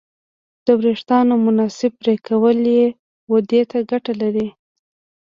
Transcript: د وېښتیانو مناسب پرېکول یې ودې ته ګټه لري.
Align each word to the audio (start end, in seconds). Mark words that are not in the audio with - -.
د 0.65 0.67
وېښتیانو 0.81 1.33
مناسب 1.45 1.91
پرېکول 2.01 2.57
یې 2.77 2.85
ودې 3.31 3.61
ته 3.69 3.77
ګټه 3.91 4.13
لري. 4.21 4.47